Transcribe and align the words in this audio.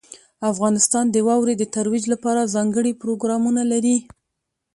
افغانستان 0.51 1.05
د 1.11 1.17
واورې 1.27 1.55
د 1.57 1.63
ترویج 1.75 2.03
لپاره 2.13 2.51
ځانګړي 2.55 2.91
پروګرامونه 3.01 3.61
لري. 3.71 3.97